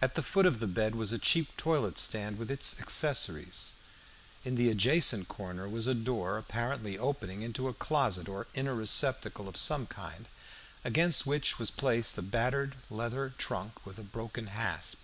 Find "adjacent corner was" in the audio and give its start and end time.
4.70-5.86